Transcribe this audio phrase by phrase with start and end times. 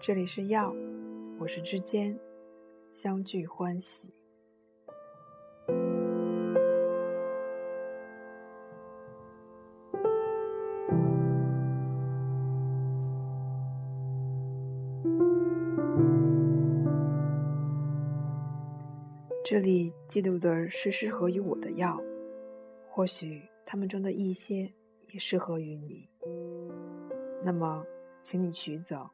[0.00, 0.74] 这里是药，
[1.38, 2.18] 我是之间，
[2.90, 4.08] 相聚欢喜。
[19.44, 22.00] 这里记录的是适合于我的药，
[22.88, 24.72] 或许他们中的一些
[25.10, 26.08] 也适合于你。
[27.44, 27.84] 那么，
[28.22, 29.10] 请你取走，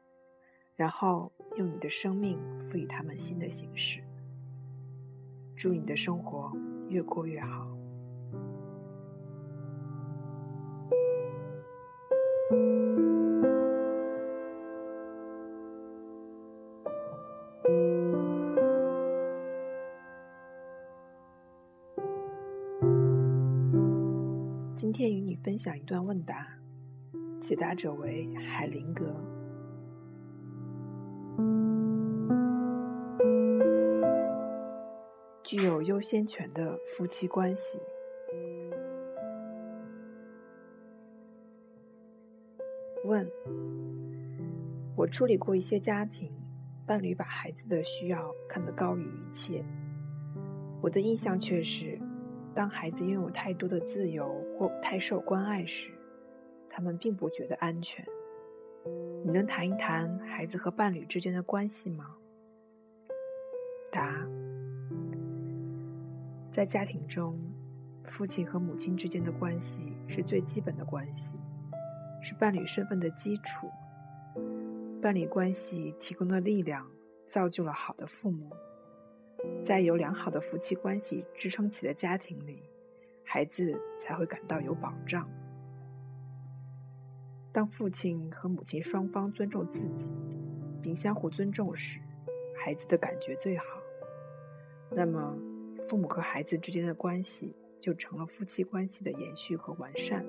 [0.77, 3.99] 然后用你的生命赋予他们新的形式。
[5.55, 6.55] 祝你的生活
[6.87, 7.67] 越过越好。
[24.75, 26.47] 今天与你分享一段问答，
[27.41, 29.36] 解答者为海灵格。
[35.47, 37.79] 具有优先权的夫妻关系。
[43.05, 43.25] 问：
[44.93, 46.29] 我处理过一些家庭，
[46.85, 49.63] 伴侣把孩子的需要看得高于一切。
[50.81, 51.97] 我的印象却是。
[52.53, 55.91] 当孩子拥有太多的自由或太受关爱时，
[56.67, 58.03] 他们并不觉得安全。
[59.23, 62.17] 你能谈一谈孩子和伴侣之间的关系吗？
[63.91, 64.27] 答：
[66.57, 67.39] 在家庭中，
[68.05, 71.37] 父亲和母亲之间的关系是最基本的关系，
[72.19, 73.69] 是伴侣身份的基础。
[74.99, 76.83] 伴侣关系提供的力量，
[77.27, 78.49] 造就了好的父母。
[79.63, 82.63] 在有良好的夫妻关系支撑起的家庭里，
[83.23, 85.29] 孩子才会感到有保障。
[87.51, 90.11] 当父亲和母亲双方尊重自己，
[90.81, 91.99] 并相互尊重时，
[92.57, 93.63] 孩子的感觉最好。
[94.89, 95.37] 那么，
[95.87, 100.25] 父母和孩子之间的关系就成了夫妻关系的延续和完善。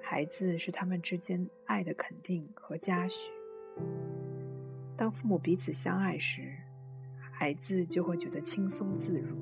[0.00, 3.32] 孩子是他们之间爱的肯定和嘉许。
[4.96, 6.56] 当父母彼此相爱时，
[7.32, 9.36] 孩子就会觉得轻松自如。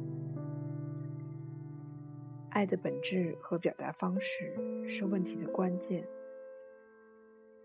[2.50, 4.54] 爱的本质和表达方式
[4.88, 6.06] 是问题的关键。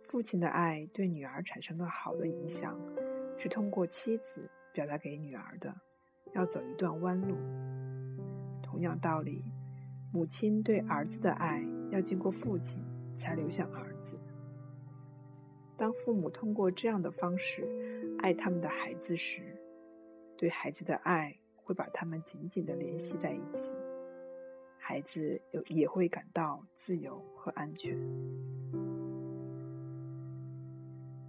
[0.08, 2.80] 父亲的爱对女儿产生的好的影响，
[3.38, 5.76] 是通过妻子表达给女儿的，
[6.34, 7.36] 要走一段弯路。
[8.62, 9.44] 同样道理，
[10.12, 12.82] 母亲对儿子的爱要经过父亲
[13.16, 14.18] 才流向儿子。
[15.78, 17.68] 当父母通过这样的方式
[18.20, 19.42] 爱他们的孩子时，
[20.38, 23.74] 对孩子的爱会把他们紧紧的联系在一起，
[24.78, 27.98] 孩子有也会感到自由和安全。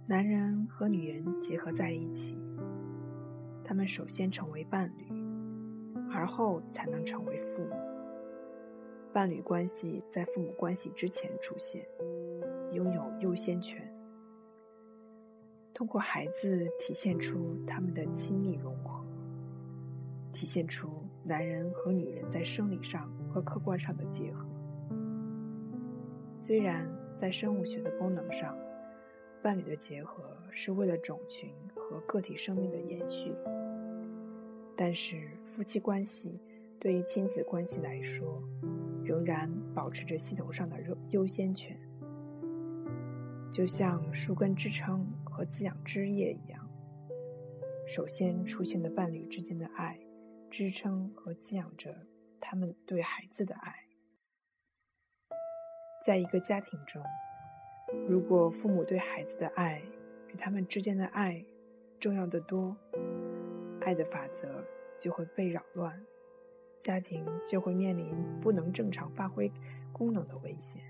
[0.07, 2.37] 男人和女人结合在一起，
[3.65, 5.11] 他们首先成为伴侣，
[6.13, 7.71] 而后才能成为父母。
[9.11, 11.83] 伴侣关系在父母关系之前出现，
[12.71, 13.91] 拥有优先权。
[15.73, 19.03] 通过孩子体现出他们的亲密融合。
[20.31, 20.89] 体现出
[21.23, 24.45] 男人和女人在生理上和客观上的结合。
[26.39, 26.85] 虽然
[27.17, 28.53] 在生物学的功能上，
[29.41, 31.55] 伴侣的结合是为了种群
[31.85, 33.31] 和个体生命的延续，
[34.75, 36.41] 但是夫妻关系
[36.79, 38.41] 对于亲子关系来说，
[39.03, 41.79] 仍然保持着系统上的优优先权，
[43.51, 46.67] 就像树根支撑和滋养枝叶一样，
[47.87, 49.99] 首先出现的伴侣之间的爱。
[50.51, 51.93] 支撑和滋养着
[52.39, 53.73] 他们对孩子的爱。
[56.05, 57.03] 在一个家庭中，
[58.07, 59.81] 如果父母对孩子的爱
[60.25, 61.43] 比他们之间的爱
[61.99, 62.75] 重要的多，
[63.81, 64.63] 爱的法则
[64.99, 65.99] 就会被扰乱，
[66.77, 69.51] 家庭就会面临不能正常发挥
[69.91, 70.81] 功能的危险。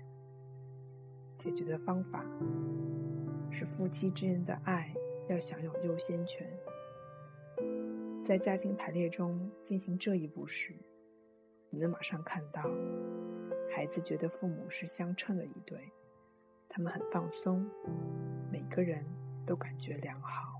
[1.38, 2.24] 解决的方法
[3.50, 4.92] 是夫妻之间的爱
[5.28, 6.46] 要享有优先权。
[8.24, 10.74] 在家庭排列中进行这一步时，
[11.70, 12.62] 你能马上看到，
[13.74, 15.92] 孩子觉得父母是相称的一对，
[16.68, 17.64] 他们很放松，
[18.50, 19.04] 每个人
[19.46, 20.55] 都感觉良好。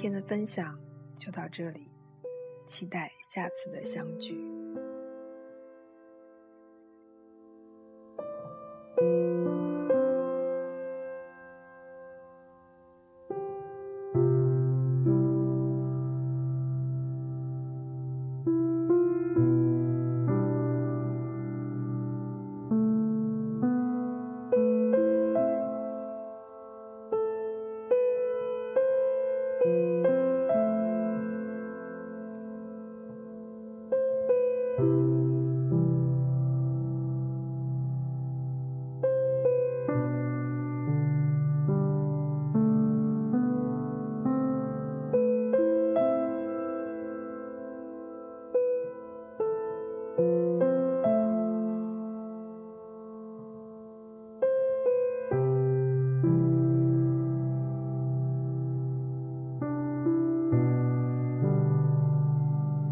[0.00, 0.80] 今天的分享
[1.14, 1.86] 就到这里，
[2.66, 4.49] 期待下次的相聚。